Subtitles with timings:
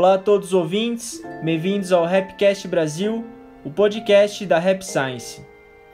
[0.00, 3.22] Olá a todos os ouvintes, bem-vindos ao Rapcast Brasil,
[3.62, 5.44] o podcast da Rap Science.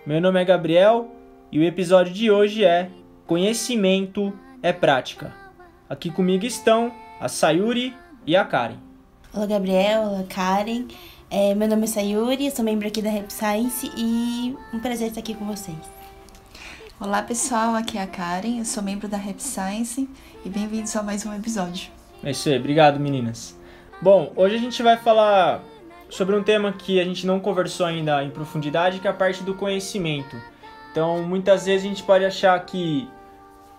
[0.06, 1.10] Meu nome é Gabriel
[1.50, 2.88] e o episódio de hoje é
[3.26, 5.34] Conhecimento é Prática.
[5.90, 8.76] Aqui comigo estão a Sayuri e a Karen.
[9.34, 10.86] Olá Gabriel, olá Karen.
[11.28, 15.18] É, meu nome é Sayuri, sou membro aqui da Rap Science e um prazer estar
[15.18, 15.76] aqui com vocês.
[17.00, 20.08] Olá pessoal, aqui é a Karen, eu sou membro da Rap Science
[20.44, 21.90] e bem-vindos a mais um episódio.
[22.22, 23.65] É isso aí, obrigado meninas.
[24.00, 25.62] Bom, hoje a gente vai falar
[26.10, 29.42] sobre um tema que a gente não conversou ainda em profundidade, que é a parte
[29.42, 30.36] do conhecimento.
[30.92, 33.08] Então, muitas vezes a gente pode achar que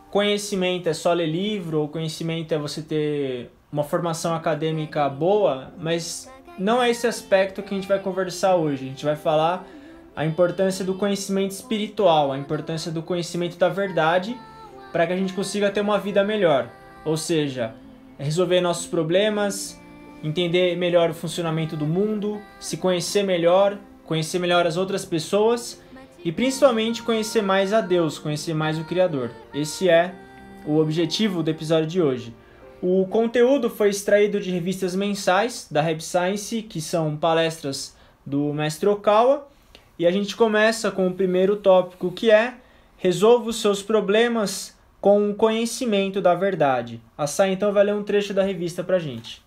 [0.10, 6.32] conhecimento é só ler livro, ou conhecimento é você ter uma formação acadêmica boa, mas
[6.58, 8.86] não é esse aspecto que a gente vai conversar hoje.
[8.86, 9.68] A gente vai falar
[10.16, 14.36] a importância do conhecimento espiritual, a importância do conhecimento da verdade,
[14.92, 16.70] para que a gente consiga ter uma vida melhor.
[17.06, 17.76] Ou seja,
[18.18, 19.80] resolver nossos problemas,
[20.24, 25.82] entender melhor o funcionamento do mundo, se conhecer melhor, conhecer melhor as outras pessoas
[26.24, 29.32] e principalmente conhecer mais a Deus, conhecer mais o Criador.
[29.54, 30.14] Esse é
[30.66, 32.34] o objetivo do episódio de hoje.
[32.82, 38.88] O conteúdo foi extraído de revistas mensais da Rap Science, que são palestras do mestre
[38.88, 39.48] Okawa,
[39.98, 42.56] e a gente começa com o primeiro tópico que é
[42.98, 47.02] resolva os seus problemas com o conhecimento da verdade.
[47.18, 49.47] A Sai então vai ler um trecho da revista pra gente.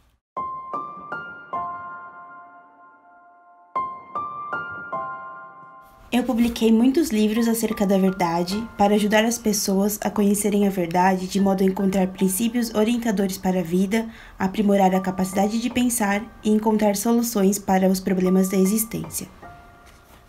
[6.12, 11.28] Eu publiquei muitos livros acerca da verdade para ajudar as pessoas a conhecerem a verdade
[11.28, 16.50] de modo a encontrar princípios orientadores para a vida, aprimorar a capacidade de pensar e
[16.50, 19.28] encontrar soluções para os problemas da existência.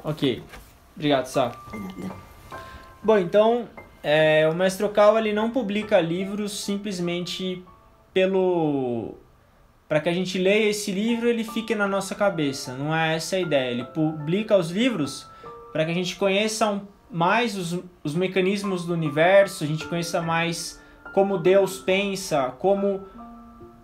[0.04, 0.44] Ok,
[0.96, 1.52] obrigado, Sá.
[3.02, 3.68] Bom, então
[4.04, 7.66] é, o Mestre Okawa ele não publica livros simplesmente
[8.14, 9.16] pelo
[9.90, 12.76] para que a gente leia esse livro ele fique na nossa cabeça.
[12.76, 13.72] Não é essa a ideia.
[13.72, 15.31] Ele publica os livros
[15.72, 20.82] para que a gente conheça mais os, os mecanismos do universo, a gente conheça mais
[21.14, 23.02] como Deus pensa, como,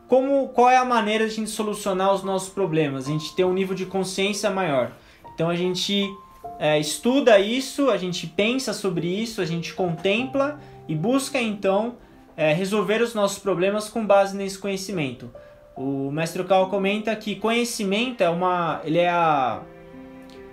[0.07, 3.43] como qual é a maneira de a gente solucionar os nossos problemas, a gente ter
[3.43, 4.91] um nível de consciência maior.
[5.33, 6.09] Então a gente
[6.57, 11.97] é, estuda isso, a gente pensa sobre isso, a gente contempla e busca então
[12.35, 15.29] é, resolver os nossos problemas com base nesse conhecimento.
[15.75, 19.61] O mestre Cal comenta que conhecimento é uma, ele é a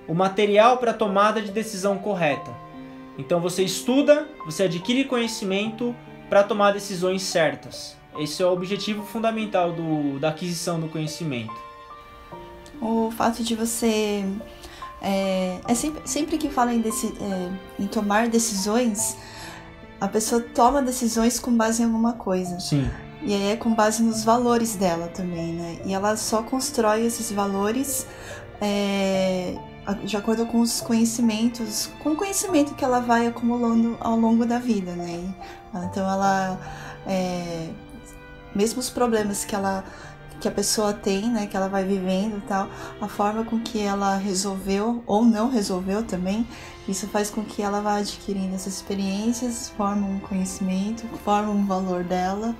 [0.07, 2.51] o material para a tomada de decisão correta.
[3.19, 5.95] Então você estuda, você adquire conhecimento
[6.29, 7.97] para tomar decisões certas.
[8.19, 11.55] Esse é o objetivo fundamental do, da aquisição do conhecimento.
[12.81, 14.25] O fato de você.
[15.01, 19.17] É, é sempre, sempre que fala em, é, em tomar decisões,
[20.01, 22.59] a pessoa toma decisões com base em alguma coisa.
[22.59, 22.89] Sim.
[23.23, 25.79] E aí é com base nos valores dela também, né?
[25.85, 28.07] E ela só constrói esses valores
[28.61, 29.57] é,
[30.05, 34.59] de acordo com os conhecimentos, com o conhecimento que ela vai acumulando ao longo da
[34.59, 35.35] vida, né?
[35.75, 36.59] Então ela,
[37.07, 37.69] é,
[38.55, 39.85] mesmo os problemas que ela
[40.41, 42.69] que a pessoa tem, né, que ela vai vivendo e tal,
[43.01, 46.47] a forma com que ela resolveu ou não resolveu também,
[46.87, 52.05] isso faz com que ela vá adquirindo essas experiências, forma um conhecimento, forma um valor
[52.05, 52.55] dela,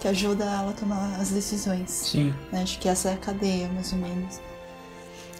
[0.00, 1.90] que ajuda ela a tomar as decisões.
[1.90, 2.34] Sim.
[2.50, 2.62] Né?
[2.62, 4.40] Acho que essa é a cadeia, mais ou menos.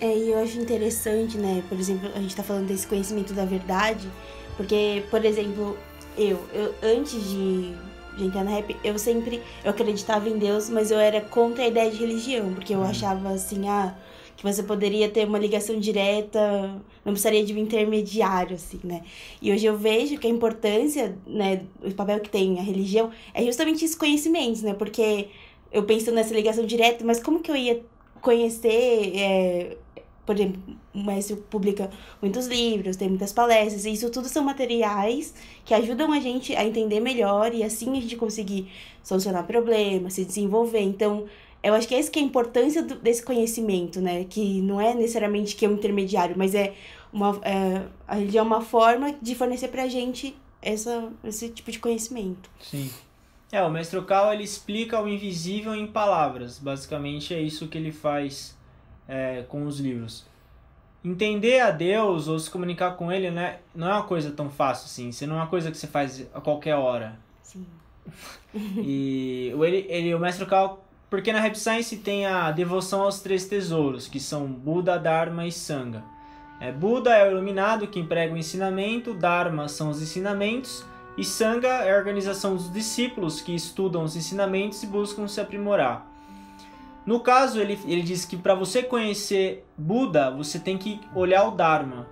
[0.00, 1.62] É, e eu acho interessante, né?
[1.68, 4.08] Por exemplo, a gente tá falando desse conhecimento da verdade,
[4.56, 5.76] porque, por exemplo,
[6.16, 7.74] eu, eu antes de,
[8.16, 11.66] de entrar na rap, eu sempre eu acreditava em Deus, mas eu era contra a
[11.66, 12.84] ideia de religião, porque eu uhum.
[12.84, 13.94] achava assim, ah,
[14.36, 16.40] que você poderia ter uma ligação direta,
[17.04, 19.02] não precisaria de um intermediário, assim, né?
[19.42, 23.44] E hoje eu vejo que a importância, né, o papel que tem a religião é
[23.44, 24.74] justamente esse conhecimento, né?
[24.74, 25.26] Porque
[25.72, 27.82] eu penso nessa ligação direta, mas como que eu ia
[28.20, 29.76] conhecer é,
[30.28, 30.60] por exemplo,
[30.94, 31.88] o Maestro publica
[32.20, 35.32] muitos livros, tem muitas palestras, e isso tudo são materiais
[35.64, 38.70] que ajudam a gente a entender melhor e assim a gente conseguir
[39.02, 40.82] solucionar problemas, se desenvolver.
[40.82, 41.24] Então,
[41.62, 44.26] eu acho que essa que é a importância do, desse conhecimento, né?
[44.28, 46.74] Que não é necessariamente que é um intermediário, mas é
[47.10, 51.78] uma, é, a religião é uma forma de fornecer pra gente essa, esse tipo de
[51.78, 52.50] conhecimento.
[52.60, 52.90] Sim.
[53.50, 56.58] É, o Mestre Cal, ele explica o invisível em palavras.
[56.58, 58.57] Basicamente é isso que ele faz
[59.08, 60.24] é, com os livros.
[61.02, 64.50] Entender a Deus ou se comunicar com Ele não é, não é uma coisa tão
[64.50, 65.08] fácil assim.
[65.08, 67.18] Isso não é uma coisa que você faz a qualquer hora.
[67.42, 67.66] Sim.
[68.54, 73.46] e ele, ele, o Mestre Cal, porque na Rap Science tem a devoção aos três
[73.46, 76.02] tesouros, que são Buda, Dharma e Sangha.
[76.60, 80.84] É, Buda é o iluminado que emprega o ensinamento, Dharma são os ensinamentos,
[81.16, 86.06] e Sangha é a organização dos discípulos que estudam os ensinamentos e buscam se aprimorar.
[87.08, 91.52] No caso, ele, ele diz que para você conhecer Buda, você tem que olhar o
[91.52, 92.06] Dharma.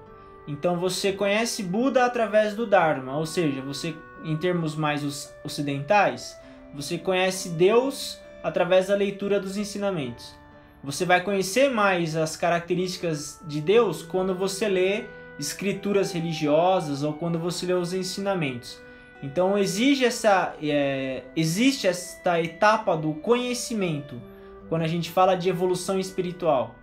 [0.48, 3.94] Então você conhece Buda através do Dharma, ou seja, você,
[4.24, 6.34] em termos mais ocidentais,
[6.74, 10.34] você conhece Deus através da leitura dos ensinamentos.
[10.82, 15.04] Você vai conhecer mais as características de Deus quando você lê
[15.38, 18.80] escrituras religiosas ou quando você lê os ensinamentos.
[19.22, 24.18] Então exige essa, é, existe esta etapa do conhecimento
[24.68, 26.74] quando a gente fala de evolução espiritual.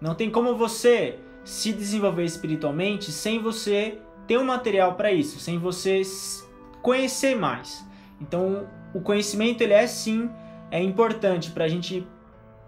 [0.00, 5.58] Não tem como você se desenvolver espiritualmente sem você ter um material para isso, sem
[5.58, 6.02] você
[6.82, 7.84] conhecer mais.
[8.20, 10.30] Então o conhecimento ele é sim
[10.70, 12.06] é importante para a gente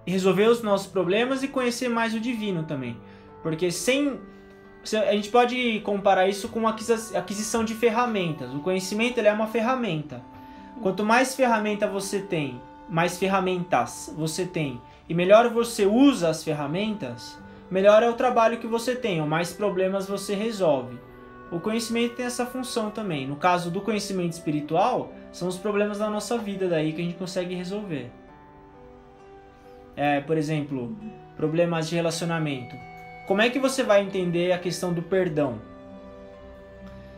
[0.07, 2.97] resolver os nossos problemas e conhecer mais o divino também,
[3.43, 4.19] porque sem
[5.07, 6.75] a gente pode comparar isso com a
[7.15, 8.53] aquisição de ferramentas.
[8.55, 10.23] O conhecimento ele é uma ferramenta.
[10.81, 12.59] Quanto mais ferramenta você tem,
[12.91, 17.39] mais ferramentas você tem, e melhor você usa as ferramentas,
[17.71, 20.99] melhor é o trabalho que você tem, ou mais problemas você resolve.
[21.51, 23.27] O conhecimento tem essa função também.
[23.27, 27.17] No caso do conhecimento espiritual, são os problemas da nossa vida daí que a gente
[27.17, 28.11] consegue resolver.
[29.97, 30.97] É, por exemplo,
[31.37, 32.77] problemas de relacionamento
[33.31, 35.61] como é que você vai entender a questão do perdão?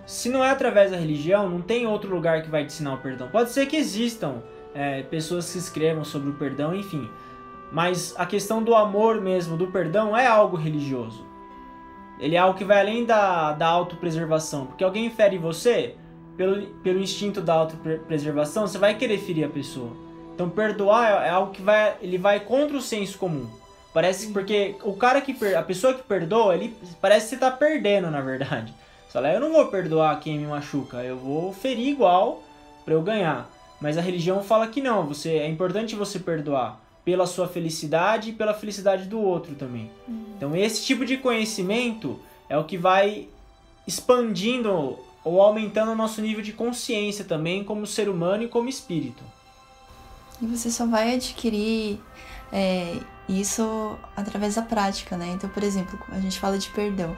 [0.04, 2.98] Se não é através da religião, não tem outro lugar que vai te ensinar o
[2.98, 3.30] perdão.
[3.30, 4.42] Pode ser que existam
[4.74, 7.08] é, pessoas que escrevam sobre o perdão, enfim.
[7.70, 11.26] Mas a questão do amor mesmo, do perdão, é algo religioso.
[12.18, 14.66] Ele é algo que vai além da, da autopreservação.
[14.66, 15.96] Porque alguém fere você,
[16.36, 19.90] pelo, pelo instinto da autopreservação, você vai querer ferir a pessoa.
[20.34, 23.48] Então perdoar é, é algo que vai, ele vai contra o senso comum.
[23.92, 25.56] Parece porque o cara que per...
[25.56, 28.72] a pessoa que perdoa, ele parece que você tá perdendo, na verdade.
[29.06, 32.42] Você fala, eu não vou perdoar quem me machuca, eu vou ferir igual
[32.84, 33.50] para eu ganhar.
[33.82, 38.32] Mas a religião fala que não, você é importante você perdoar pela sua felicidade e
[38.32, 39.90] pela felicidade do outro também.
[40.06, 40.24] Uhum.
[40.36, 43.26] Então esse tipo de conhecimento é o que vai
[43.84, 49.24] expandindo ou aumentando o nosso nível de consciência também como ser humano e como espírito.
[50.40, 52.00] E você só vai adquirir
[52.52, 55.32] é, isso através da prática, né?
[55.34, 57.16] Então, por exemplo, a gente fala de perdão.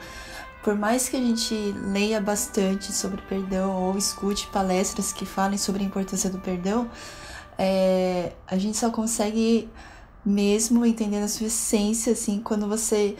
[0.64, 1.54] Por mais que a gente
[1.92, 6.90] leia bastante sobre perdão ou escute palestras que falem sobre a importância do perdão,
[7.58, 9.68] é, a gente só consegue
[10.24, 13.14] mesmo entender a sua essência, assim, quando você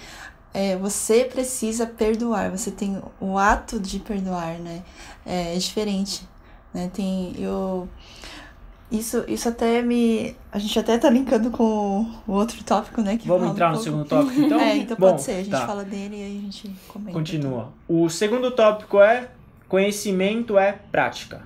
[0.55, 4.83] é, você precisa perdoar, você tem o ato de perdoar, né?
[5.27, 6.27] É, é diferente,
[6.73, 6.91] né?
[6.95, 7.87] Tem eu
[8.99, 10.37] isso, isso até me.
[10.53, 13.19] A gente até tá linkando com o outro tópico, né?
[13.25, 14.59] Vamos entrar um no segundo tópico, então?
[14.61, 15.33] é, então Bom, pode ser.
[15.33, 15.67] A gente tá.
[15.67, 17.13] fala dele e aí a gente comenta.
[17.13, 17.73] Continua.
[17.89, 19.29] O segundo tópico é
[19.69, 21.43] conhecimento é prática.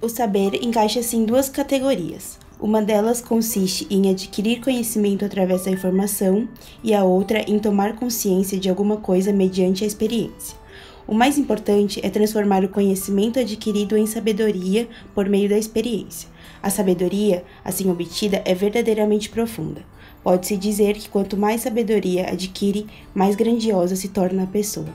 [0.00, 6.46] O saber encaixa-se em duas categorias: uma delas consiste em adquirir conhecimento através da informação
[6.84, 10.58] e a outra em tomar consciência de alguma coisa mediante a experiência.
[11.06, 16.28] O mais importante é transformar o conhecimento adquirido em sabedoria por meio da experiência.
[16.62, 19.82] A sabedoria, assim obtida, é verdadeiramente profunda.
[20.22, 24.88] Pode-se dizer que quanto mais sabedoria adquire, mais grandiosa se torna a pessoa.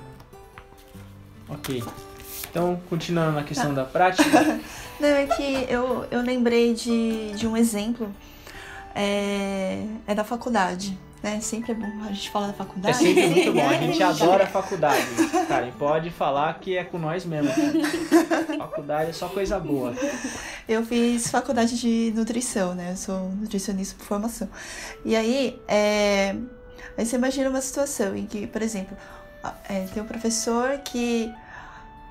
[1.49, 1.83] Ok.
[2.55, 4.23] Então, continuando na questão da prática.
[4.97, 8.09] Não, é que eu, eu lembrei de, de um exemplo.
[8.95, 10.97] É, é da faculdade.
[11.21, 11.41] Né?
[11.41, 12.95] Sempre é bom a gente falar da faculdade.
[12.95, 15.05] É sempre muito bom, a gente adora a faculdade.
[15.49, 17.51] Cara, e pode falar que é com nós mesmo.
[18.57, 19.93] Faculdade é só coisa boa.
[20.65, 22.91] Eu fiz faculdade de nutrição, né?
[22.91, 24.47] Eu sou nutricionista por formação.
[25.03, 26.33] E aí, é...
[26.97, 28.95] aí você imagina uma situação em que, por exemplo,
[29.67, 31.33] é, tem um professor que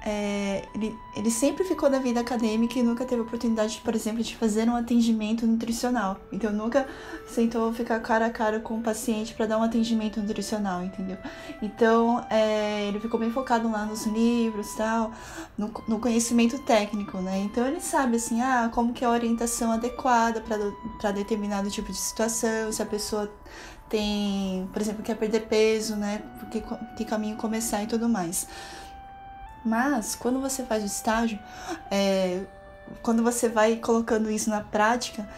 [0.07, 4.37] é, ele, ele sempre ficou na vida acadêmica e nunca teve oportunidade, por exemplo, de
[4.37, 6.21] fazer um atendimento nutricional.
[6.31, 6.87] Então, nunca
[7.27, 11.17] sentou ficar cara a cara com o paciente para dar um atendimento nutricional, entendeu?
[11.63, 15.11] Então, é, ele ficou bem focado lá nos livros tal,
[15.57, 17.39] no, no conhecimento técnico, né?
[17.39, 20.43] Então, ele sabe, assim, ah, como que é a orientação adequada
[21.01, 23.33] para determinado tipo de situação, se a pessoa
[23.89, 26.21] tem, por exemplo, quer perder peso, né?
[26.41, 26.63] Porque,
[26.95, 28.47] que caminho começar e tudo mais.
[29.65, 31.39] Mas quando você faz o estágio,
[31.91, 32.43] é,
[33.03, 35.29] quando você vai colocando isso na prática,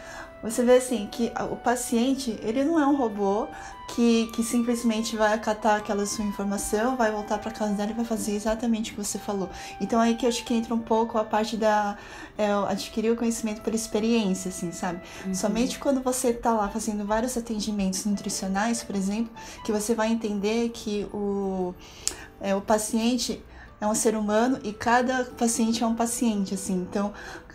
[0.43, 3.49] você vê assim que o paciente ele não é um robô
[3.95, 8.05] que, que simplesmente vai acatar aquela sua informação, vai voltar para casa dela e vai
[8.05, 9.49] fazer exatamente o que você falou.
[9.81, 11.97] Então aí que eu acho que entra um pouco a parte da
[12.37, 15.01] é, adquirir o conhecimento por experiência, assim, sabe?
[15.25, 15.35] Uhum.
[15.35, 19.33] Somente quando você tá lá fazendo vários atendimentos nutricionais, por exemplo,
[19.65, 21.75] que você vai entender que o,
[22.41, 23.43] é, o paciente
[23.81, 26.75] é um ser humano e cada paciente é um paciente, assim.
[26.75, 27.13] Então,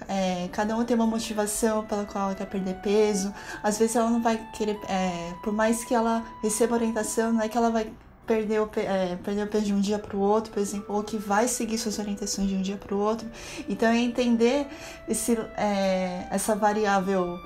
[0.08, 3.34] é, cada um tem uma motivação pela qual ela quer perder peso.
[3.64, 7.50] Às vezes ela não vai querer, é, por mais que ela receba orientação, não é
[7.50, 7.92] que ela vai
[8.26, 11.04] perder o, é, perder o peso de um dia para o outro, por exemplo, ou
[11.04, 13.28] que vai seguir suas orientações de um dia para o outro.
[13.68, 14.68] Então, é entender
[15.08, 17.40] esse, é, essa variável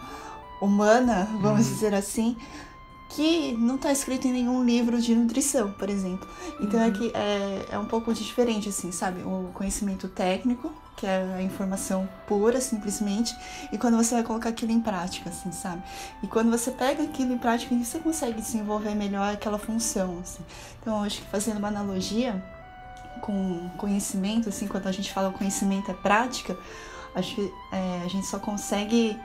[0.62, 1.74] humana, vamos uhum.
[1.74, 2.38] dizer assim,
[3.10, 6.28] que não está escrito em nenhum livro de nutrição, por exemplo.
[6.60, 6.90] Então é uhum.
[6.90, 9.22] é que é, é um pouco diferente, assim, sabe?
[9.22, 13.36] O conhecimento técnico, que é a informação pura, simplesmente,
[13.72, 15.84] e quando você vai colocar aquilo em prática, assim, sabe?
[16.24, 20.44] E quando você pega aquilo em prática, você consegue desenvolver melhor aquela função, assim.
[20.82, 22.44] Então, acho que fazendo uma analogia
[23.22, 26.58] com conhecimento, assim, quando a gente fala conhecimento é prática,
[27.14, 29.18] acho que é, a gente só consegue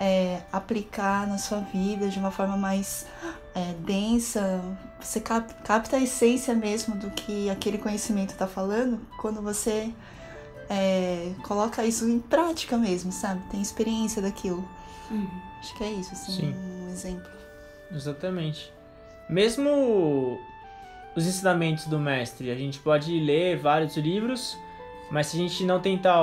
[0.00, 3.06] é, aplicar na sua vida de uma forma mais
[3.54, 4.62] é, densa,
[4.98, 9.92] você cap capta a essência mesmo do que aquele conhecimento está falando quando você
[10.70, 13.42] é, coloca isso em prática mesmo, sabe?
[13.50, 14.66] Tem experiência daquilo.
[15.10, 15.28] Uhum.
[15.58, 16.54] Acho que é isso, assim, Sim.
[16.54, 17.30] um exemplo.
[17.92, 18.72] Exatamente.
[19.28, 20.40] Mesmo
[21.14, 24.56] os ensinamentos do mestre, a gente pode ler vários livros,
[25.10, 26.14] mas se a gente não tentar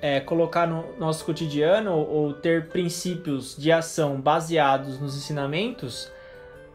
[0.00, 6.10] é, colocar no nosso cotidiano ou ter princípios de ação baseados nos ensinamentos,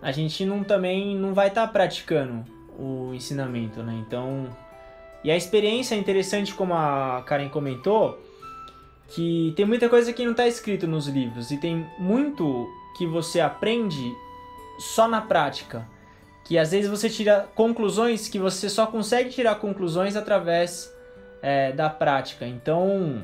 [0.01, 2.43] a gente não também não vai estar tá praticando
[2.77, 4.03] o ensinamento, né?
[4.05, 4.49] Então,
[5.23, 8.19] e a experiência é interessante, como a Karen comentou,
[9.07, 13.39] que tem muita coisa que não está escrito nos livros e tem muito que você
[13.39, 14.13] aprende
[14.79, 15.87] só na prática.
[16.43, 20.92] Que às vezes você tira conclusões que você só consegue tirar conclusões através
[21.43, 22.47] é, da prática.
[22.47, 23.21] Então,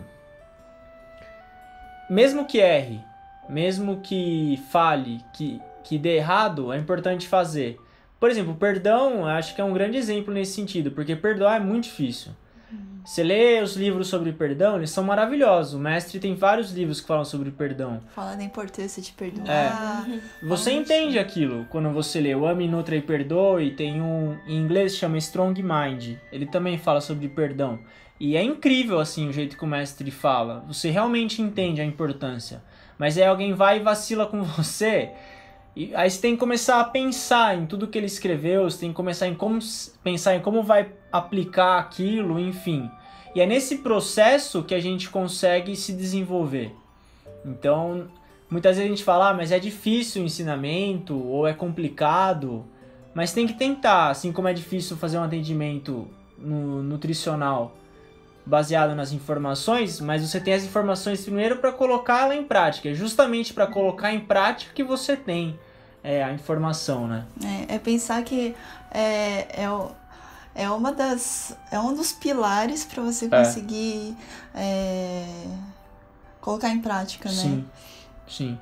[2.09, 2.99] mesmo que erre,
[3.47, 7.79] mesmo que fale, que, que dê errado, é importante fazer.
[8.19, 11.85] Por exemplo, perdão, acho que é um grande exemplo nesse sentido, porque perdoar é muito
[11.85, 12.33] difícil.
[13.03, 15.73] Você lê os livros sobre perdão, eles são maravilhosos.
[15.73, 18.01] O mestre tem vários livros que falam sobre perdão.
[18.13, 20.07] Fala da importância de perdoar.
[20.07, 20.45] É.
[20.45, 23.71] Você entende aquilo quando você lê o Ame, Nutra e Perdoe.
[23.71, 26.17] Tem um em inglês chama Strong Mind.
[26.31, 27.79] Ele também fala sobre perdão.
[28.19, 30.63] E é incrível assim o jeito que o mestre fala.
[30.67, 32.61] Você realmente entende a importância.
[32.97, 35.09] Mas aí alguém vai e vacila com você.
[35.75, 38.89] E aí você tem que começar a pensar em tudo que ele escreveu, você tem
[38.89, 39.59] que começar em como
[40.03, 42.89] pensar em como vai aplicar aquilo, enfim.
[43.35, 46.75] E é nesse processo que a gente consegue se desenvolver.
[47.45, 48.07] Então,
[48.49, 52.65] muitas vezes a gente fala, ah, mas é difícil o ensinamento, ou é complicado,
[53.13, 56.07] mas tem que tentar, assim como é difícil fazer um atendimento
[56.37, 57.75] no, nutricional
[58.49, 63.53] baseado nas informações, mas você tem as informações primeiro para colocá-la em prática, é justamente
[63.53, 65.57] para colocar em prática que você tem
[66.03, 67.25] é, a informação, né?
[67.69, 68.55] É, é pensar que
[68.91, 69.69] é, é,
[70.55, 73.29] é uma das é um dos pilares para você é.
[73.29, 74.17] conseguir
[74.55, 75.45] é,
[76.41, 77.35] colocar em prática, né?
[77.35, 77.65] Sim,
[78.27, 78.59] sim.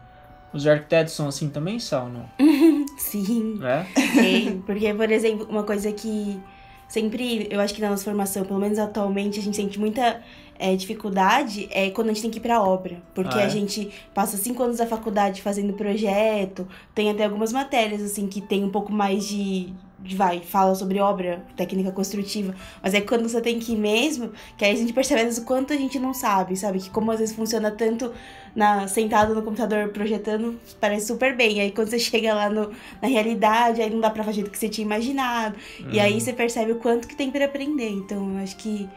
[0.51, 2.29] Os arquitetos são assim também, Sal, não?
[2.99, 3.59] sim.
[3.63, 3.85] É?
[4.13, 6.41] Sim, porque, por exemplo, uma coisa que
[6.87, 10.21] sempre, eu acho que na nossa formação, pelo menos atualmente, a gente sente muita
[10.59, 13.01] é, dificuldade é quando a gente tem que ir pra obra.
[13.13, 13.45] Porque ah, é?
[13.45, 18.41] a gente passa cinco anos da faculdade fazendo projeto, tem até algumas matérias, assim, que
[18.41, 23.41] tem um pouco mais de, vai, fala sobre obra, técnica construtiva, mas é quando você
[23.41, 25.97] tem que ir mesmo, que aí a gente percebe às vezes o quanto a gente
[25.97, 26.79] não sabe, sabe?
[26.79, 28.13] Que como às vezes funciona tanto
[28.55, 31.61] na, sentado no computador projetando, parece super bem.
[31.61, 34.57] Aí quando você chega lá no, na realidade, aí não dá pra fazer do que
[34.57, 35.55] você tinha imaginado.
[35.79, 35.89] Uhum.
[35.91, 36.19] E aí uhum.
[36.19, 37.89] você percebe o quanto que tem para aprender.
[37.89, 38.87] Então, eu acho que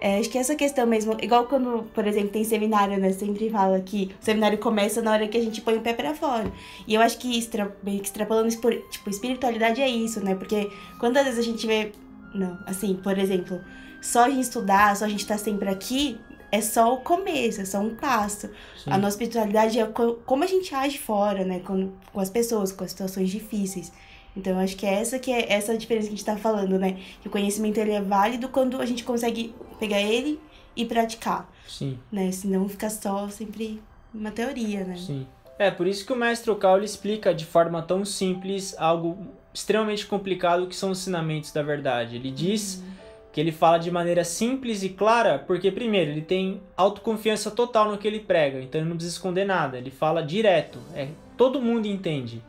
[0.00, 3.12] é, acho que essa questão mesmo, igual quando, por exemplo, tem seminário, né?
[3.12, 6.14] Sempre fala que o seminário começa na hora que a gente põe o pé para
[6.14, 6.50] fora.
[6.88, 10.34] E eu acho que, extra, extrapolando isso por, tipo, espiritualidade é isso, né?
[10.34, 11.92] Porque quantas vezes a gente vê.
[12.34, 13.60] Não, assim, por exemplo,
[14.00, 16.18] só a gente estudar, só a gente estar tá sempre aqui,
[16.50, 18.48] é só o começo, é só um passo.
[18.82, 18.90] Sim.
[18.90, 19.86] A nossa espiritualidade é
[20.24, 21.60] como a gente age fora, né?
[21.60, 23.92] Com, com as pessoas, com as situações difíceis.
[24.36, 26.98] Então, acho que é essa que é essa diferença que a gente está falando, né?
[27.20, 30.40] Que o conhecimento ele é válido quando a gente consegue pegar ele
[30.76, 31.50] e praticar.
[31.66, 31.98] Sim.
[32.10, 32.30] Né?
[32.30, 33.82] Senão fica só sempre
[34.14, 34.96] uma teoria, né?
[34.96, 35.26] Sim.
[35.58, 39.18] É, por isso que o mestre Okauli explica de forma tão simples algo
[39.52, 42.16] extremamente complicado que são os ensinamentos da verdade.
[42.16, 42.92] Ele diz uhum.
[43.32, 47.98] que ele fala de maneira simples e clara, porque primeiro, ele tem autoconfiança total no
[47.98, 51.86] que ele prega, então ele não precisa esconder nada, ele fala direto, é, todo mundo
[51.86, 52.42] entende.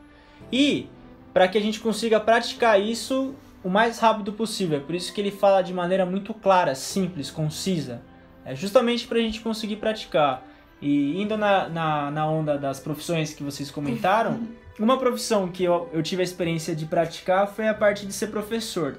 [0.51, 0.87] E
[1.33, 4.77] para que a gente consiga praticar isso o mais rápido possível.
[4.77, 8.01] É por isso que ele fala de maneira muito clara, simples, concisa.
[8.43, 10.45] É justamente para a gente conseguir praticar.
[10.81, 14.47] E indo na, na, na, onda das profissões que vocês comentaram,
[14.79, 18.27] uma profissão que eu, eu tive a experiência de praticar foi a parte de ser
[18.27, 18.97] professor.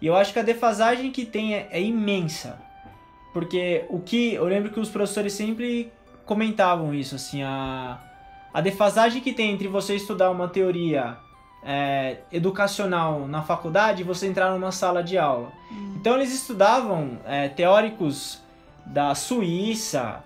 [0.00, 2.60] E eu acho que a defasagem que tem é, é imensa.
[3.32, 4.34] Porque o que.
[4.34, 5.92] Eu lembro que os professores sempre
[6.26, 8.00] comentavam isso, assim, a,
[8.52, 11.16] a defasagem que tem entre você estudar uma teoria
[11.64, 15.52] é, educacional na faculdade e você entrar numa sala de aula.
[15.70, 15.94] Hum.
[15.96, 18.40] Então eles estudavam é, teóricos
[18.84, 20.22] da Suíça,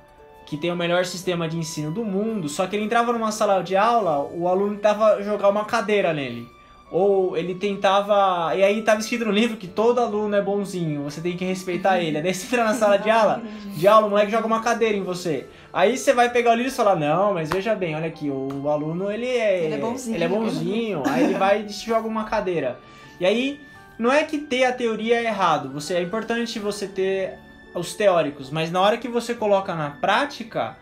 [0.46, 3.62] que tem o melhor sistema de ensino do mundo, só que ele entrava numa sala
[3.62, 6.48] de aula, o aluno tentava jogar uma cadeira nele.
[6.88, 8.54] Ou ele tentava.
[8.54, 11.98] E aí tava escrito no livro que todo aluno é bonzinho, você tem que respeitar
[12.00, 12.16] ele.
[12.16, 13.42] Aí você entra na sala de aula,
[13.76, 15.48] de aula, o moleque joga uma cadeira em você.
[15.76, 18.66] Aí você vai pegar o livro e falar, não, mas veja bem, olha aqui, o
[18.66, 19.62] aluno ele é.
[19.62, 20.16] Ele é bonzinho.
[20.16, 21.02] Ele é bonzinho.
[21.06, 22.80] aí ele vai e te joga uma cadeira.
[23.20, 23.60] E aí,
[23.98, 25.70] não é que ter a teoria é errado.
[25.74, 27.34] Você, é importante você ter
[27.74, 30.78] os teóricos, mas na hora que você coloca na prática,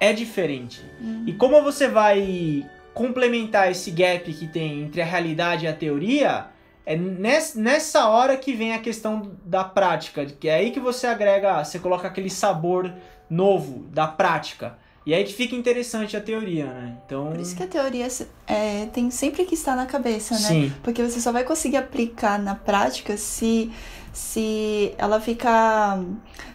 [0.00, 0.80] é diferente.
[0.98, 1.24] Uhum.
[1.26, 6.46] E como você vai complementar esse gap que tem entre a realidade e a teoria,
[6.86, 11.64] é nessa hora que vem a questão da prática, que é aí que você agrega,
[11.64, 12.92] você coloca aquele sabor
[13.28, 14.78] novo da prática.
[15.06, 16.96] E aí que fica interessante a teoria, né?
[17.04, 17.30] Então...
[17.30, 18.06] Por isso que a teoria
[18.46, 20.40] é, tem sempre que estar na cabeça, né?
[20.40, 20.72] Sim.
[20.82, 23.70] Porque você só vai conseguir aplicar na prática se
[24.12, 26.02] se ela ficar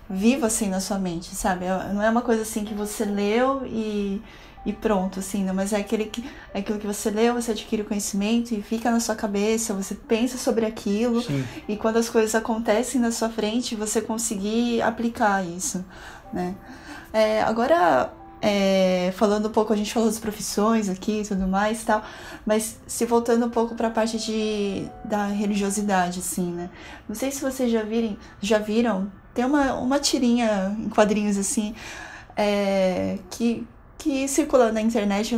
[0.09, 1.65] viva assim na sua mente, sabe?
[1.65, 4.21] É, não é uma coisa assim que você leu e,
[4.65, 7.83] e pronto, assim, não, mas é, aquele que, é aquilo que você leu, você adquire
[7.83, 11.45] o conhecimento e fica na sua cabeça, você pensa sobre aquilo Sim.
[11.67, 15.85] e quando as coisas acontecem na sua frente, você conseguir aplicar isso,
[16.33, 16.55] né?
[17.13, 21.83] É, agora, é, falando um pouco, a gente falou das profissões aqui e tudo mais
[21.83, 22.03] e tal,
[22.43, 26.71] mas se voltando um pouco para a parte de, da religiosidade, assim, né?
[27.07, 31.75] Não sei se vocês já, virem, já viram, tem uma, uma tirinha em quadrinhos, assim,
[32.35, 33.65] é, que,
[34.05, 35.35] que circula na internet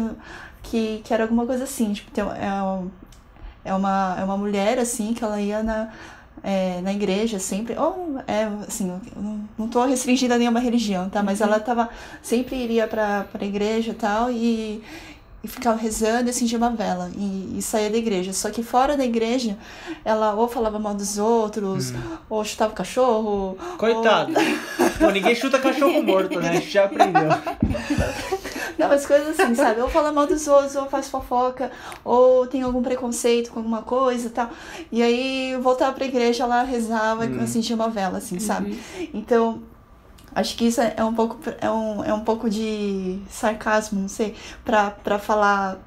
[0.61, 5.13] que, que era alguma coisa assim, tipo, tem, é, é, uma, é uma mulher, assim,
[5.13, 5.89] que ela ia na
[6.43, 9.01] é, na igreja sempre, ou é assim,
[9.57, 11.23] não estou restringida a nenhuma religião, tá?
[11.23, 11.47] Mas uhum.
[11.47, 11.89] ela tava
[12.21, 14.83] sempre iria para a igreja e tal e,
[15.43, 18.33] e ficava rezando e acendia uma vela e, e, saía da igreja.
[18.33, 19.57] Só que fora da igreja,
[20.05, 22.17] ela ou falava mal dos outros, uhum.
[22.29, 23.57] ou chutava o cachorro.
[23.77, 24.31] Coitado.
[24.31, 24.89] Ou...
[24.99, 26.49] Pô, ninguém chuta cachorro morto, né?
[26.49, 27.29] A gente já aprendeu.
[28.77, 29.81] Não, mas coisas assim, sabe?
[29.81, 31.71] Ou fala mal dos outros, ou faz fofoca,
[32.03, 34.49] ou tem algum preconceito com alguma coisa e tal.
[34.91, 38.71] E aí eu voltava pra igreja, ela rezava e assim, tinha uma vela, assim, sabe?
[38.71, 39.07] Uhum.
[39.13, 39.61] Então,
[40.33, 44.35] acho que isso é um pouco, é um, é um pouco de sarcasmo, não sei,
[44.63, 45.79] pra, pra falar.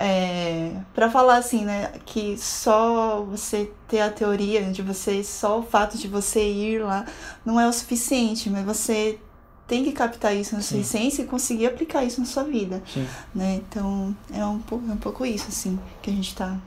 [0.00, 5.62] É, para falar assim, né, que só você ter a teoria de você, só o
[5.64, 7.04] fato de você ir lá
[7.44, 9.18] não é o suficiente, mas você
[9.68, 10.80] tem que captar isso na sua Sim.
[10.80, 12.82] essência e conseguir aplicar isso na sua vida.
[12.86, 13.06] Sim.
[13.34, 13.60] Né?
[13.68, 16.58] Então, é um, pouco, é um pouco isso, assim, que a gente está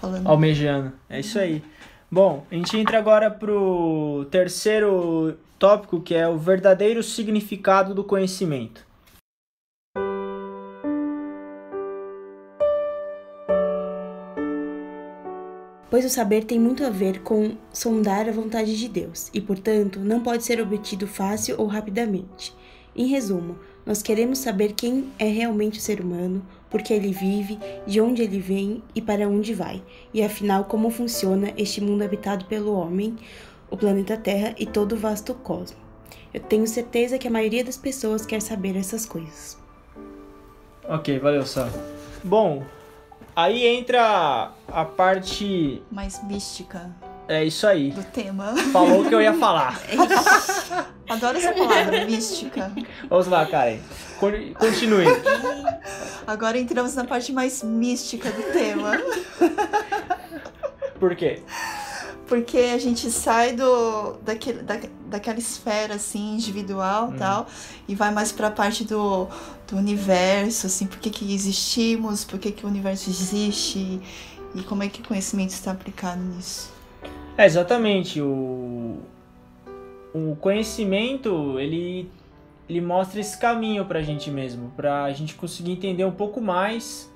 [0.00, 0.26] falando.
[0.26, 0.92] Almejando.
[1.08, 1.62] É isso aí.
[2.10, 8.87] Bom, a gente entra agora pro terceiro tópico, que é o verdadeiro significado do conhecimento.
[15.90, 19.98] Pois o saber tem muito a ver com sondar a vontade de Deus e, portanto,
[20.00, 22.54] não pode ser obtido fácil ou rapidamente.
[22.94, 27.58] Em resumo, nós queremos saber quem é realmente o ser humano, por que ele vive,
[27.86, 32.44] de onde ele vem e para onde vai, e afinal como funciona este mundo habitado
[32.44, 33.16] pelo homem,
[33.70, 35.78] o planeta Terra e todo o vasto cosmo.
[36.32, 39.56] Eu tenho certeza que a maioria das pessoas quer saber essas coisas.
[40.86, 41.70] Ok, valeu, Sá.
[42.22, 42.64] Bom,
[43.38, 45.80] Aí entra a parte.
[45.92, 46.90] Mais mística.
[47.28, 47.92] É isso aí.
[47.92, 48.52] Do tema.
[48.72, 49.80] Falou que eu ia falar.
[51.08, 52.72] Adoro essa palavra, mística.
[53.08, 53.78] Vamos lá, Karen.
[54.58, 55.04] Continue.
[56.26, 59.00] Agora entramos na parte mais mística do tema.
[60.98, 61.40] Por quê?
[62.28, 67.16] Porque a gente sai do daquele, da, daquela esfera assim individual hum.
[67.16, 67.46] tal
[67.88, 69.26] e vai mais para a parte do,
[69.66, 74.00] do universo assim por que, que existimos por que, que o universo existe
[74.54, 76.70] e como é que o conhecimento está aplicado nisso
[77.36, 78.98] é, exatamente o
[80.14, 82.10] o conhecimento ele
[82.68, 86.40] ele mostra esse caminho para a gente mesmo para a gente conseguir entender um pouco
[86.40, 87.10] mais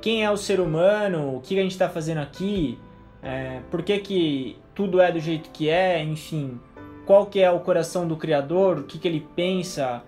[0.00, 2.78] quem é o ser humano o que a gente está fazendo aqui
[3.22, 6.58] é, por que, que tudo é do jeito que é, enfim,
[7.04, 10.02] qual que é o coração do criador, o que, que ele pensa.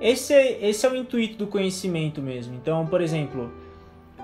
[0.00, 2.54] Esse é, esse é o intuito do conhecimento mesmo.
[2.54, 3.52] Então, por exemplo,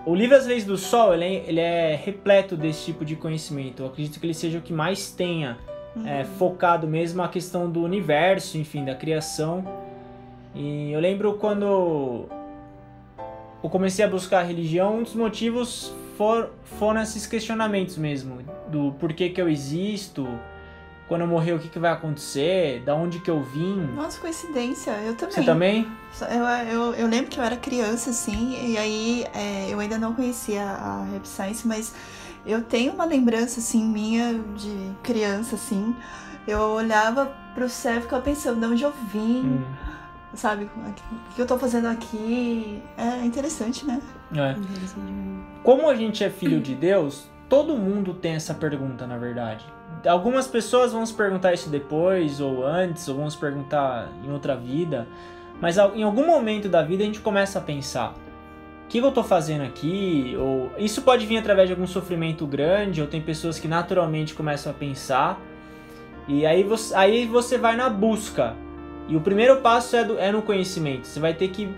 [0.04, 3.82] o livro As Leis do Sol, ele é, ele é repleto desse tipo de conhecimento.
[3.82, 5.58] Eu acredito que ele seja o que mais tenha
[5.94, 6.06] uhum.
[6.06, 9.64] é, focado mesmo a questão do universo, enfim, da criação.
[10.54, 12.26] E eu lembro quando
[13.62, 18.92] eu comecei a buscar a religião, um dos motivos for, foram esses questionamentos mesmo, do
[18.98, 20.26] porquê que eu existo,
[21.08, 23.76] quando eu morrer o que, que vai acontecer, da onde que eu vim.
[23.94, 25.34] Nossa, coincidência, eu também.
[25.34, 25.86] Você também?
[26.30, 30.14] Eu, eu, eu lembro que eu era criança, assim, e aí é, eu ainda não
[30.14, 31.94] conhecia a Rap Science, mas
[32.46, 35.94] eu tenho uma lembrança, assim, minha de criança, assim.
[36.46, 39.64] Eu olhava pro céu e ficava pensando, de onde eu vim, Hum,
[40.34, 40.64] sabe?
[40.64, 42.82] O que eu tô fazendo aqui?
[42.96, 44.00] É interessante, né?
[44.34, 44.56] é.
[45.62, 49.64] Como a gente é filho de Deus, todo mundo tem essa pergunta, na verdade.
[50.06, 54.56] Algumas pessoas vão se perguntar isso depois, ou antes, ou vão se perguntar em outra
[54.56, 55.06] vida.
[55.60, 58.14] Mas em algum momento da vida a gente começa a pensar:
[58.84, 60.34] o que eu tô fazendo aqui?
[60.38, 64.72] Ou isso pode vir através de algum sofrimento grande, ou tem pessoas que naturalmente começam
[64.72, 65.38] a pensar.
[66.26, 68.56] E aí você, aí você vai na busca.
[69.12, 71.06] E o primeiro passo é, do- é no conhecimento.
[71.06, 71.68] Você vai ter que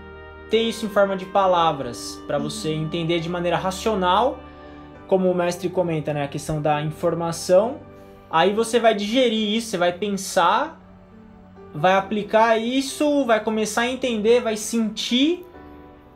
[0.49, 4.39] ter isso em forma de palavras para você entender de maneira racional,
[5.05, 7.75] como o mestre comenta, né, a questão da informação.
[8.31, 10.79] Aí você vai digerir isso, você vai pensar,
[11.73, 15.45] vai aplicar isso, vai começar a entender, vai sentir,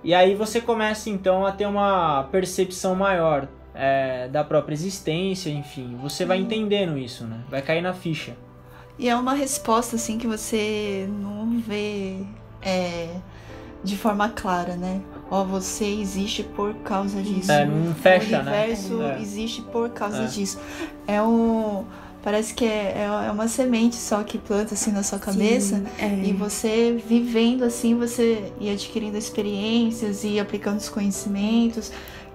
[0.01, 5.97] e aí você começa então a ter uma percepção maior é, da própria existência, enfim.
[6.01, 7.41] Você vai entendendo isso, né?
[7.49, 8.37] Vai cair na ficha.
[8.99, 12.17] E é uma resposta, assim, que você não vê
[12.61, 13.15] é,
[13.81, 14.99] de forma clara, né?
[15.31, 17.49] Ó, você existe por causa disso.
[17.51, 18.63] É, não fecha, o né?
[18.65, 19.21] universo É.
[19.21, 20.25] existe por causa É.
[20.25, 20.59] disso.
[21.07, 21.85] É um.
[22.21, 25.77] Parece que é, é é uma semente só que planta assim na sua cabeça.
[25.77, 26.25] Sim, é.
[26.25, 31.89] E você vivendo assim, você e adquirindo experiências e aplicando os conhecimentos,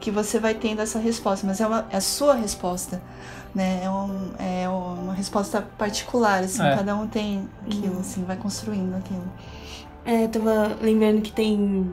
[0.05, 1.47] que você vai tendo essa resposta.
[1.47, 3.03] Mas é, uma, é a sua resposta,
[3.55, 3.83] né?
[3.83, 6.63] É, um, é uma resposta particular, assim.
[6.63, 6.77] É.
[6.77, 9.25] Cada um tem aquilo, assim, vai construindo aquilo.
[10.05, 11.91] É, eu tava lembrando que tem.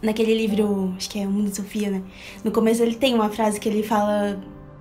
[0.00, 2.02] Naquele livro, acho que é O Mundo de Sofia, né?
[2.42, 4.38] No começo ele tem uma frase que ele fala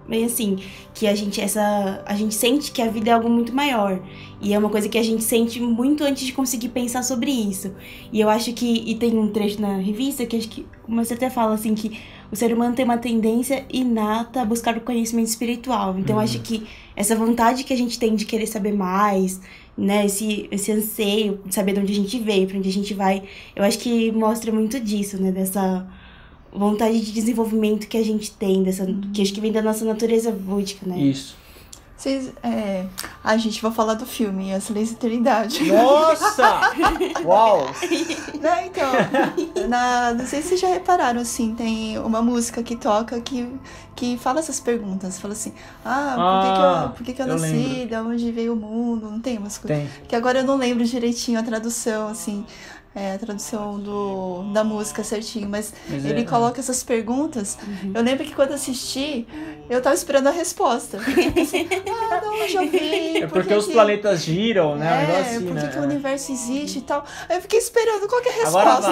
[0.08, 0.58] bem assim,
[0.94, 4.02] que a gente essa a gente sente que a vida é algo muito maior.
[4.42, 7.74] E é uma coisa que a gente sente muito antes de conseguir pensar sobre isso.
[8.12, 11.30] E eu acho que e tem um trecho na revista que acho que você até
[11.30, 12.00] fala assim que
[12.32, 15.98] o ser humano tem uma tendência inata a buscar o conhecimento espiritual.
[15.98, 19.40] Então eu acho que essa vontade que a gente tem de querer saber mais,
[19.78, 22.94] né, esse, esse anseio de saber de onde a gente veio, pra onde a gente
[22.94, 23.24] vai,
[23.56, 25.88] eu acho que mostra muito disso, né, dessa
[26.58, 30.32] vontade de desenvolvimento que a gente tem, dessa, que acho que vem da nossa natureza
[30.32, 30.98] búdica, né?
[31.00, 31.36] Isso.
[31.98, 32.32] Vocês.
[32.44, 32.86] É...
[33.24, 35.64] Ai, gente, vou falar do filme, As Leis da Eternidade.
[35.66, 36.72] Nossa!
[37.26, 37.66] Uau!
[38.40, 43.20] Né, então, na, não sei se vocês já repararam, assim, tem uma música que toca
[43.20, 43.50] que,
[43.96, 45.20] que fala essas perguntas.
[45.20, 45.52] Fala assim,
[45.84, 47.54] ah, por que, que Ah, eu, por que, que eu, eu nasci?
[47.54, 47.90] lembro.
[47.90, 49.10] Da onde veio o mundo?
[49.10, 49.90] Não tem umas coisas.
[50.08, 52.46] Que agora eu não lembro direitinho a tradução, assim,
[52.98, 57.56] é, a tradução do, da música certinho, mas, Mas ele é- coloca essas perguntas.
[57.62, 57.92] Uhum.
[57.94, 59.28] Eu lembro que quando assisti,
[59.70, 60.98] eu tava esperando a resposta.
[61.06, 63.18] Tipo assim, ah, onde eu vim?
[63.18, 64.92] É Por porque que os planetas giram, né?
[64.92, 65.68] Um é, negócio assim, por né?
[65.72, 67.06] que o universo existe e tal.
[67.30, 68.92] Aí eu fiquei esperando qual é a resposta.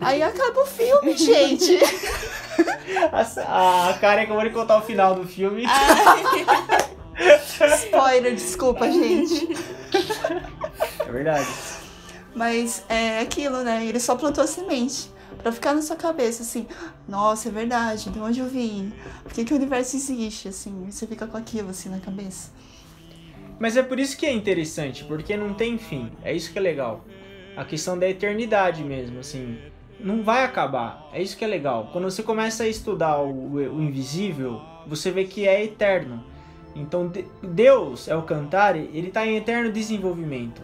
[0.00, 1.78] Aí acaba o filme, gente.
[3.46, 5.66] A, a Karen acabou de contar o final do filme.
[7.84, 9.46] Spoiler, desculpa, gente.
[11.06, 11.46] É verdade.
[12.36, 13.86] Mas é aquilo, né?
[13.86, 15.10] Ele só plantou a semente.
[15.42, 16.66] Pra ficar na sua cabeça, assim,
[17.08, 18.92] nossa, é verdade, de onde eu vim?
[19.22, 20.86] Por que, que o universo existe, assim?
[20.90, 22.50] Você fica com aquilo, assim, na cabeça.
[23.58, 26.10] Mas é por isso que é interessante, porque não tem fim.
[26.22, 27.04] É isso que é legal.
[27.56, 29.58] A questão da eternidade mesmo, assim.
[30.00, 31.08] Não vai acabar.
[31.12, 31.90] É isso que é legal.
[31.92, 36.22] Quando você começa a estudar o, o invisível, você vê que é eterno.
[36.74, 40.60] Então de- Deus é o cantar, ele está em eterno desenvolvimento.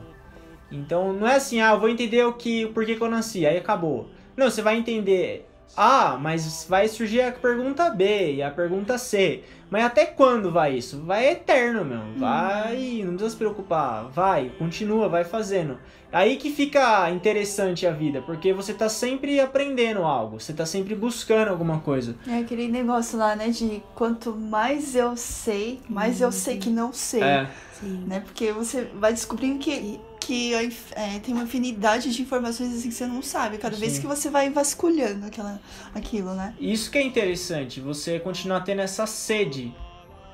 [0.73, 3.47] Então não é assim, ah, eu vou entender o que, por que, que eu nasci,
[3.47, 4.09] aí acabou.
[4.37, 5.49] Não, você vai entender.
[5.77, 9.43] Ah, mas vai surgir a pergunta B e a pergunta C.
[9.71, 11.01] Mas até quando vai isso?
[11.03, 12.03] Vai eterno, meu.
[12.19, 14.05] Vai, não precisa se preocupar.
[14.11, 15.79] Vai, continua, vai fazendo.
[16.13, 20.95] Aí que fica interessante a vida, porque você tá sempre aprendendo algo, você tá sempre
[20.95, 22.15] buscando alguma coisa.
[22.29, 23.49] É aquele negócio lá, né?
[23.49, 27.23] De quanto mais eu sei, mais eu sei que não sei.
[27.23, 28.05] É, Sim.
[28.07, 28.21] Né?
[28.21, 33.07] Porque você vai descobrindo que, que é, tem uma infinidade de informações assim que você
[33.07, 33.59] não sabe.
[33.59, 34.01] Cada vez Sim.
[34.03, 35.61] que você vai vasculhando aquela,
[35.95, 36.55] aquilo, né?
[36.61, 39.75] isso que é interessante, você continuar tendo essa sede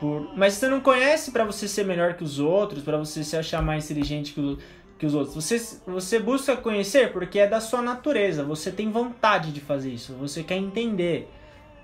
[0.00, 3.36] por, mas você não conhece pra você ser melhor que os outros, pra você se
[3.36, 4.58] achar mais inteligente que, o-
[4.98, 5.34] que os outros.
[5.34, 10.12] Você, você busca conhecer porque é da sua natureza, você tem vontade de fazer isso,
[10.14, 11.28] você quer entender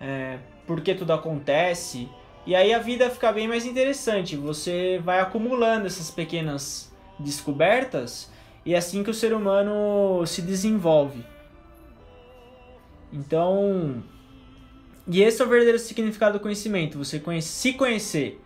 [0.01, 2.09] é, por que tudo acontece.
[2.47, 4.37] E aí a vida fica bem mais interessante.
[4.37, 8.31] Você vai acumulando essas pequenas descobertas
[8.65, 11.25] e é assim que o ser humano se desenvolve.
[13.13, 14.03] Então,
[15.07, 18.41] e esse é o verdadeiro significado do conhecimento, você conhece, se conhecer.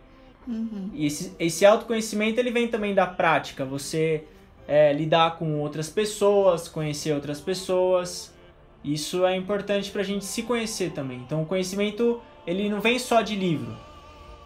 [0.46, 0.90] Uhum.
[0.92, 4.24] E esse, esse autoconhecimento ele vem também da prática, você
[4.66, 8.34] é, lidar com outras pessoas, conhecer outras pessoas.
[8.82, 11.18] Isso é importante para a gente se conhecer também.
[11.18, 13.76] Então o conhecimento ele não vem só de livro,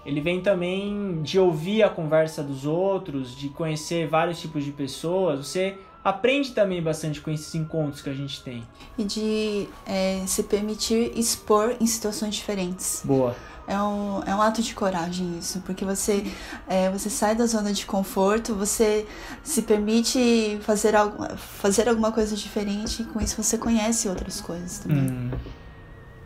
[0.04, 5.46] ele vem também de ouvir a conversa dos outros, de conhecer vários tipos de pessoas.
[5.46, 8.62] Você aprende também bastante com esses encontros que a gente tem.
[8.98, 13.02] E de é, se permitir expor em situações diferentes.
[13.04, 13.36] Boa.
[13.64, 16.26] É um, é um ato de coragem isso, porque você,
[16.68, 19.06] é, você sai da zona de conforto, você
[19.44, 24.80] se permite fazer, algo, fazer alguma coisa diferente e com isso você conhece outras coisas
[24.80, 25.04] também.
[25.04, 25.30] Hum,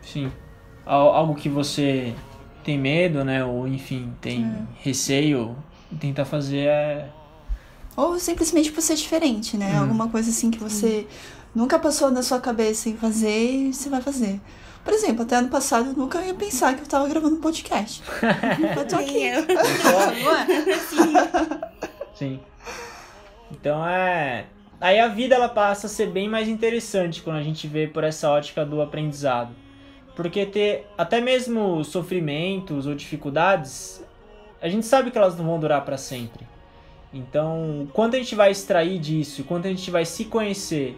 [0.01, 0.31] sim.
[0.83, 2.15] Al- Algo que você
[2.67, 3.45] tem medo, né?
[3.45, 5.55] Ou enfim, tem receio,
[6.01, 7.09] tentar fazer é.
[7.95, 9.71] Ou simplesmente por ser diferente, né?
[9.73, 9.83] Hum.
[9.83, 11.07] Alguma coisa assim que você
[11.55, 14.41] nunca passou na sua cabeça em fazer e você vai fazer.
[14.83, 18.03] Por exemplo, até ano passado eu nunca ia pensar que eu tava gravando um podcast.
[18.77, 19.23] eu tô aqui.
[19.23, 19.45] Eu.
[19.47, 20.77] Não é?
[22.15, 22.39] Sim.
[23.49, 24.45] Então é.
[24.79, 28.03] Aí a vida ela passa a ser bem mais interessante quando a gente vê por
[28.03, 29.55] essa ótica do aprendizado.
[30.17, 34.03] Porque ter até mesmo sofrimentos ou dificuldades,
[34.59, 36.43] a gente sabe que elas não vão durar para sempre.
[37.13, 40.97] Então, quanto a gente vai extrair disso, quanto a gente vai se conhecer,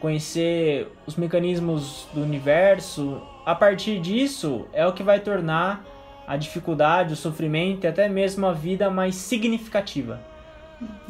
[0.00, 5.84] conhecer os mecanismos do universo, a partir disso é o que vai tornar
[6.24, 10.20] a dificuldade, o sofrimento e até mesmo a vida mais significativa.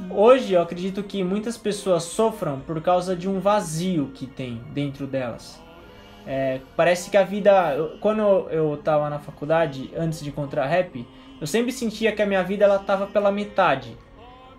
[0.08, 5.06] Hoje eu acredito que muitas pessoas sofram por causa de um vazio que tem dentro
[5.06, 5.60] delas.
[6.26, 7.74] É, parece que a vida.
[7.74, 11.06] eu- Quando eu, eu tava na faculdade, antes de encontrar rap,
[11.40, 13.96] eu sempre sentia que a minha vida ela tava pela metade.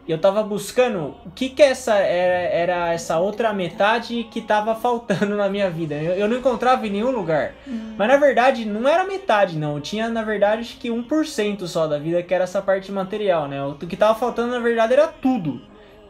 [0.07, 4.73] E eu tava buscando o que que essa era, era essa outra metade que tava
[4.73, 5.93] faltando na minha vida.
[5.93, 7.53] Eu, eu não encontrava em nenhum lugar.
[7.97, 9.79] Mas na verdade não era metade, não.
[9.79, 13.63] Tinha na verdade acho que 1% só da vida que era essa parte material, né?
[13.63, 15.61] O que tava faltando na verdade era tudo,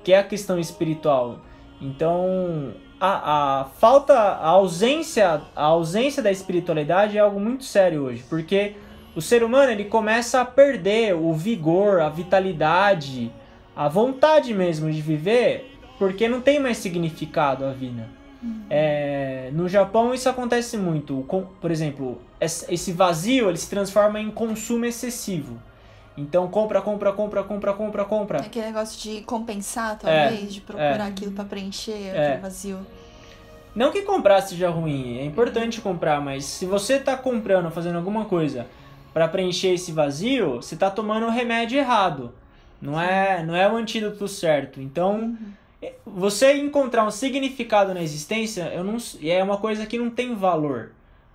[0.06, 1.40] que é a questão espiritual.
[1.82, 8.24] Então, a, a falta, a ausência, a ausência da espiritualidade é algo muito sério hoje,
[8.30, 8.76] porque
[9.16, 13.32] o ser humano ele começa a perder o vigor, a vitalidade,
[13.76, 18.08] a vontade mesmo de viver, porque não tem mais significado a vida.
[18.70, 21.24] É, no Japão isso acontece muito.
[21.28, 25.58] Com- Por exemplo, es- esse vazio ele se transforma em consumo excessivo.
[26.18, 28.40] Então compra, compra, compra, compra, compra, compra.
[28.40, 32.26] Aquele negócio de compensar, talvez, de procurar aquilo pra preencher É.
[32.28, 32.80] aquele vazio.
[33.74, 38.26] Não que comprar seja ruim, é importante comprar, mas se você tá comprando, fazendo alguma
[38.26, 38.68] coisa
[39.14, 42.34] para preencher esse vazio, você tá tomando o remédio errado.
[42.82, 44.82] Não é, não é o antídoto certo.
[44.82, 45.38] Então,
[45.82, 50.36] é- você encontrar um significado na existência, eu não, é uma coisa que não tem
[50.36, 50.92] valor.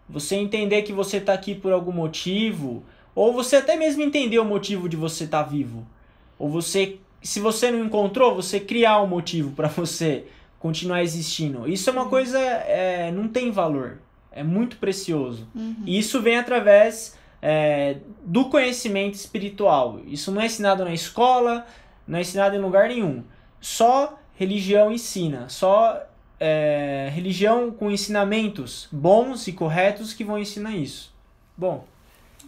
[0.08, 2.84] Você entender que você tá aqui por algum motivo,
[3.16, 5.86] ou você até mesmo entender o motivo de você estar vivo.
[6.38, 10.26] Ou você, se você não encontrou, você criar um motivo para você
[10.60, 11.66] continuar existindo.
[11.66, 13.98] Isso é uma coisa, é, não tem valor.
[14.30, 15.48] É muito precioso.
[15.86, 19.98] E isso vem através é, do conhecimento espiritual.
[20.06, 21.66] Isso não é ensinado na escola,
[22.06, 23.24] não é ensinado em lugar nenhum.
[23.62, 25.48] Só religião ensina.
[25.48, 26.02] Só
[26.38, 31.14] é, religião com ensinamentos bons e corretos que vão ensinar isso.
[31.56, 31.86] Bom,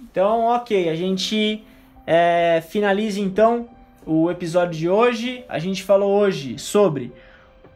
[0.02, 1.64] então, ok, a gente
[2.06, 3.68] é, finaliza então
[4.06, 5.44] o episódio de hoje.
[5.48, 7.12] A gente falou hoje sobre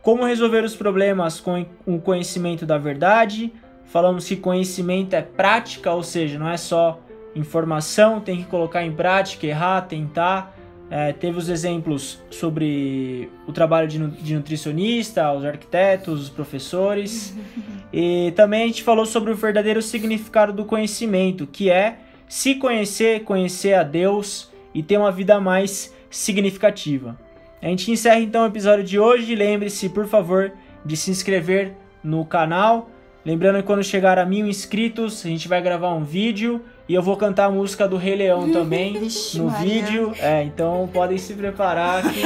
[0.00, 3.52] como resolver os problemas com o conhecimento da verdade.
[3.84, 6.98] Falamos que conhecimento é prática, ou seja, não é só
[7.34, 10.56] informação, tem que colocar em prática, errar, tentar.
[10.90, 17.36] É, teve os exemplos sobre o trabalho de, de nutricionista, os arquitetos, os professores.
[17.92, 21.98] e também a gente falou sobre o verdadeiro significado do conhecimento, que é
[22.32, 27.14] se conhecer, conhecer a Deus e ter uma vida mais significativa.
[27.60, 29.34] A gente encerra então o episódio de hoje.
[29.34, 30.50] Lembre-se, por favor,
[30.82, 32.88] de se inscrever no canal.
[33.22, 37.02] Lembrando que quando chegar a mil inscritos, a gente vai gravar um vídeo e eu
[37.02, 39.66] vou cantar a música do Rei Leão também Vixe, no Maria.
[39.84, 40.12] vídeo.
[40.18, 42.22] É, então podem se preparar que